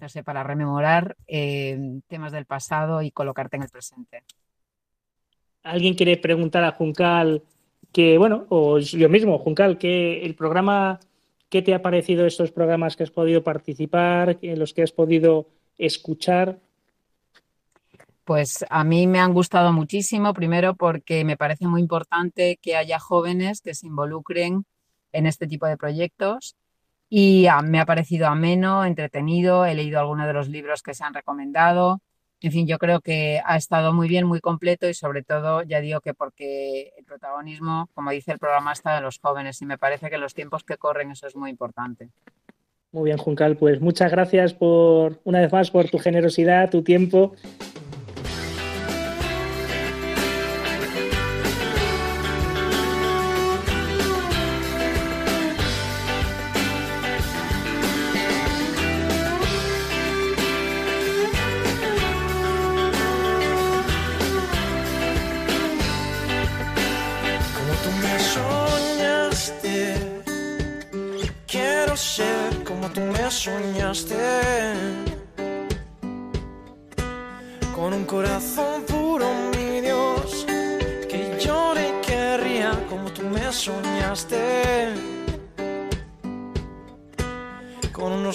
[0.00, 4.24] no sé, para rememorar eh, temas del pasado y colocarte en el presente.
[5.62, 7.42] ¿Alguien quiere preguntar a Juncal
[7.92, 11.00] que, bueno, o yo mismo, Juncal, que el programa,
[11.48, 15.48] ¿qué te ha parecido estos programas que has podido participar, en los que has podido
[15.78, 16.60] escuchar?
[18.26, 22.98] Pues a mí me han gustado muchísimo, primero porque me parece muy importante que haya
[22.98, 24.66] jóvenes que se involucren
[25.12, 26.56] en este tipo de proyectos
[27.08, 31.14] y me ha parecido ameno, entretenido, he leído algunos de los libros que se han
[31.14, 32.00] recomendado.
[32.40, 35.80] En fin, yo creo que ha estado muy bien, muy completo y sobre todo, ya
[35.80, 39.78] digo que porque el protagonismo, como dice el programa, está de los jóvenes y me
[39.78, 42.10] parece que los tiempos que corren eso es muy importante.
[42.90, 47.36] Muy bien, Juncal, pues muchas gracias por una vez más por tu generosidad, tu tiempo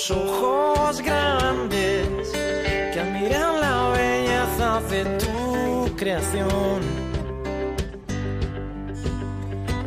[0.10, 6.82] ojos grandes que admiran la belleza de tu creación.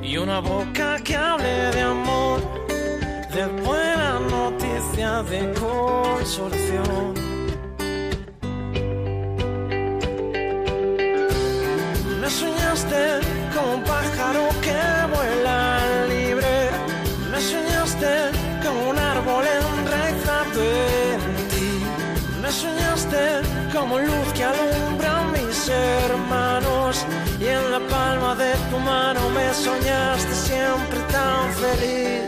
[0.03, 2.41] Y una boca que hable de amor,
[3.35, 7.14] de buena noticia, de consolación.
[31.65, 32.23] Feliz.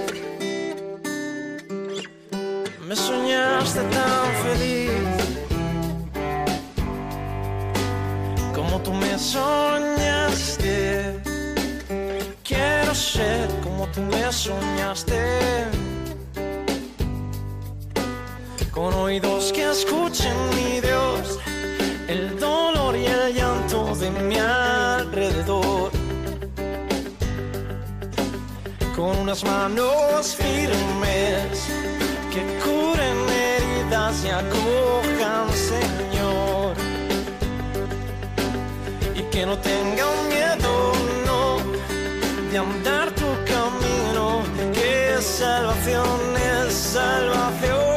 [2.88, 4.90] Me soñaste tan feliz.
[8.54, 10.76] Como tú me soñaste.
[12.48, 15.20] Quiero ser como tú me soñaste.
[18.70, 21.38] Con oídos que escuchen, mi Dios,
[22.08, 23.35] el dolor y el
[28.96, 31.68] Con unas manos firmes
[32.32, 36.74] que curen heridas y acojan, Señor.
[39.14, 40.92] Y que no tengan miedo,
[41.26, 41.58] no,
[42.50, 44.42] de andar tu camino,
[44.72, 46.08] que salvación
[46.66, 47.95] es salvación.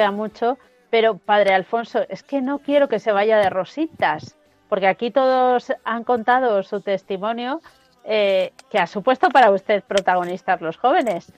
[0.00, 0.56] Queda mucho,
[0.88, 4.34] pero padre Alfonso, es que no quiero que se vaya de rositas,
[4.70, 7.60] porque aquí todos han contado su testimonio
[8.04, 11.30] eh, que ha supuesto para usted protagonistas los jóvenes.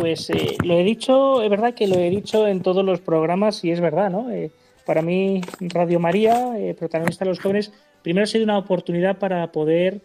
[0.00, 3.62] Pues eh, lo he dicho, es verdad que lo he dicho en todos los programas
[3.64, 4.30] y es verdad, ¿no?
[4.30, 4.50] Eh,
[4.86, 10.00] para mí, Radio María, protagonista de los jóvenes, primero ha sido una oportunidad para poder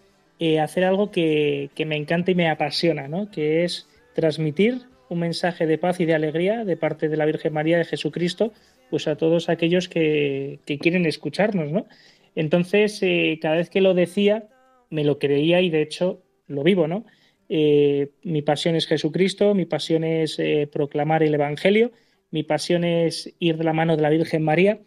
[0.61, 3.29] hacer algo que, que me encanta y me apasiona, ¿no?
[3.29, 7.51] Que es transmitir un mensaje de paz y de alegría de parte de la Virgen
[7.51, 8.53] María de Jesucristo,
[8.89, 11.85] pues a todos aquellos que, que quieren escucharnos, ¿no?
[12.33, 14.47] Entonces, eh, cada vez que lo decía,
[14.89, 17.05] me lo creía y de hecho lo vivo, ¿no?
[17.49, 21.91] Eh, mi pasión es Jesucristo, mi pasión es eh, proclamar el Evangelio,
[22.29, 24.79] mi pasión es ir de la mano de la Virgen María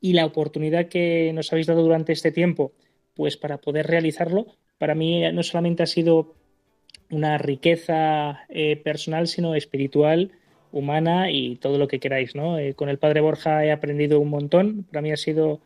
[0.00, 2.72] y la oportunidad que nos habéis dado durante este tiempo,
[3.14, 4.46] pues para poder realizarlo,
[4.78, 6.36] para mí no solamente ha sido
[7.10, 10.32] una riqueza eh, personal, sino espiritual,
[10.72, 12.58] humana y todo lo que queráis, ¿no?
[12.58, 15.60] Eh, con el Padre Borja he aprendido un montón, para mí ha sido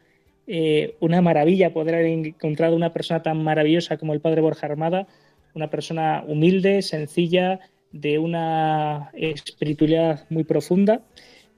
[0.47, 5.07] eh, una maravilla poder haber encontrado una persona tan maravillosa como el Padre Borja Armada,
[5.55, 7.61] una persona humilde, sencilla,
[7.91, 11.01] de una espiritualidad muy profunda.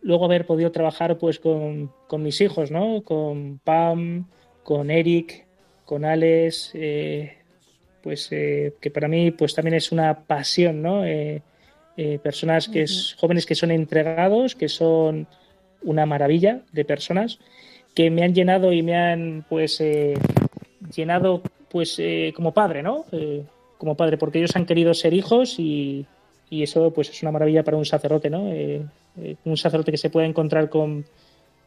[0.00, 3.02] Luego haber podido trabajar pues con, mis hijos, ¿no?
[3.02, 4.28] Con Pam,
[4.62, 5.46] con Eric,
[5.84, 6.72] con Alex,
[8.02, 11.04] pues eh, que para mí pues también es una pasión, ¿no?
[11.04, 11.42] Eh,
[11.96, 15.26] eh, personas que es, jóvenes que son entregados, que son
[15.82, 17.38] una maravilla de personas
[17.94, 20.14] que me han llenado y me han pues eh,
[20.94, 22.00] llenado pues
[22.34, 23.04] como padre, ¿no?
[23.78, 26.04] Como padre, porque ellos han querido ser hijos y,
[26.48, 28.50] y eso pues es una maravilla para un sacerdote, ¿no?
[29.44, 31.04] Un sacerdote que se pueda encontrar con,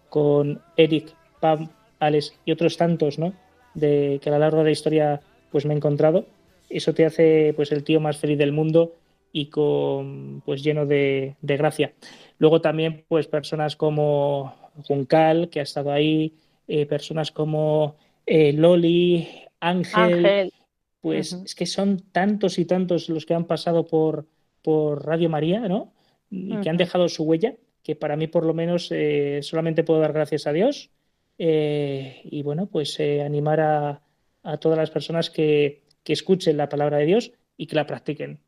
[0.09, 1.69] con Eric, Pam,
[1.99, 3.33] Alex y otros tantos, ¿no?
[3.73, 5.21] De que a lo largo de la historia
[5.53, 6.25] pues me he encontrado.
[6.69, 8.95] Eso te hace pues el tío más feliz del mundo
[9.31, 11.93] y con pues lleno de, de gracia.
[12.39, 14.55] Luego también pues personas como
[14.87, 16.33] Juncal, que ha estado ahí,
[16.67, 17.95] eh, personas como
[18.25, 19.27] eh, Loli,
[19.59, 20.53] Ángel, Ángel.
[21.01, 24.25] pues es que son tantos y tantos los que han pasado por,
[24.63, 25.93] por Radio María, ¿no?
[26.31, 29.99] Y que han dejado su huella, que para mí por lo menos eh, solamente puedo
[29.99, 30.89] dar gracias a Dios.
[31.37, 34.01] Y bueno, pues animar a,
[34.43, 38.39] a todas las personas que, que escuchen la palabra de Dios y que la practiquen.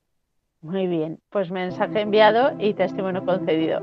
[0.61, 3.81] Muy bien, pues mensaje enviado y testimonio concedido.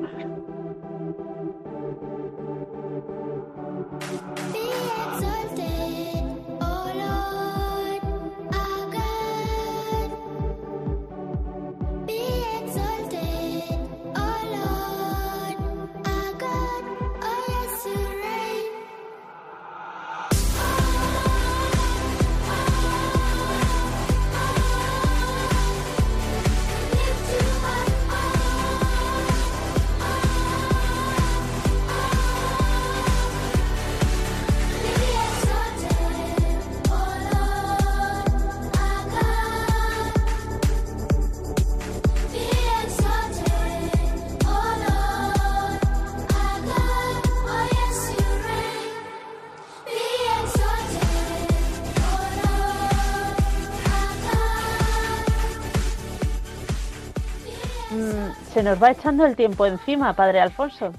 [58.62, 60.92] Se nos va echando el tiempo encima, Padre Alfonso.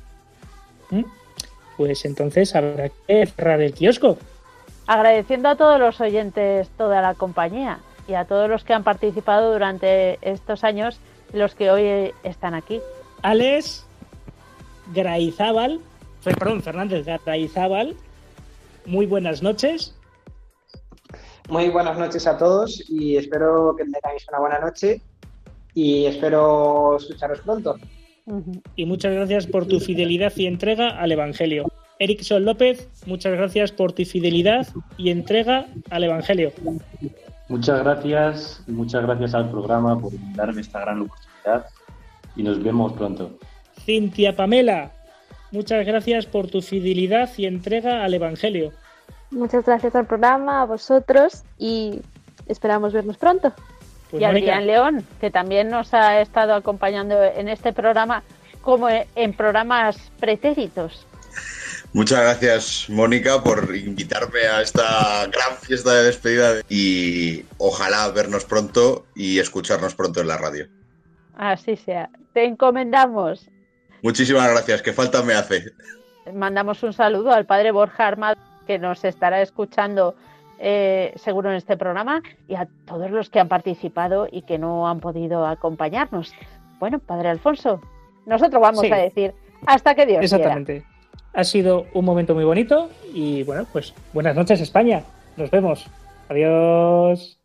[0.90, 1.04] ¿Mm?
[1.78, 4.18] Pues entonces habrá que cerrar el kiosco.
[4.86, 9.54] Agradeciendo a todos los oyentes toda la compañía y a todos los que han participado
[9.54, 11.00] durante estos años
[11.32, 12.82] los que hoy están aquí.
[13.22, 13.86] Alex
[14.94, 15.80] Graizábal,
[16.22, 17.96] perdón, Fernández Graizábal,
[18.86, 19.96] muy buenas noches.
[21.48, 25.02] Muy buenas noches a todos y espero que tengáis una buena noche
[25.74, 27.76] y espero escucharos pronto.
[28.76, 31.66] Y muchas gracias por tu fidelidad y entrega al Evangelio.
[32.00, 34.68] Erickson López, muchas gracias por tu fidelidad
[34.98, 36.52] y entrega al Evangelio.
[37.50, 41.66] Muchas gracias y muchas gracias al programa por darme esta gran oportunidad
[42.36, 43.38] y nos vemos pronto.
[43.86, 44.92] Cintia Pamela,
[45.52, 48.72] muchas gracias por tu fidelidad y entrega al Evangelio.
[49.32, 52.02] Muchas gracias al programa, a vosotros y
[52.48, 53.54] esperamos vernos pronto.
[54.14, 58.22] Pues, y Mónica, Adrián León, que también nos ha estado acompañando en este programa
[58.62, 61.08] como en programas pretéritos.
[61.94, 69.08] Muchas gracias, Mónica, por invitarme a esta gran fiesta de despedida y ojalá vernos pronto
[69.16, 70.68] y escucharnos pronto en la radio.
[71.36, 72.12] Así sea.
[72.34, 73.50] Te encomendamos.
[74.04, 75.72] Muchísimas gracias, que falta me hace.
[76.32, 80.16] Mandamos un saludo al padre Borja Armado, que nos estará escuchando
[80.60, 84.88] eh, seguro en este programa, y a todos los que han participado y que no
[84.88, 86.34] han podido acompañarnos.
[86.80, 87.82] Bueno, padre Alfonso,
[88.26, 88.92] nosotros vamos Sí.
[88.92, 89.34] a decir
[89.66, 90.36] hasta que Dios quiera.
[90.38, 90.84] Exactamente.
[91.34, 95.04] Ha sido un momento muy bonito y bueno, pues buenas noches España.
[95.38, 95.88] Nos vemos.
[96.30, 97.40] Adiós.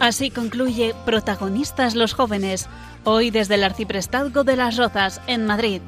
[0.00, 2.68] Así concluye Protagonistas los jóvenes,
[3.04, 5.82] hoy desde el Arciprestazgo de las Rozas, en Madrid.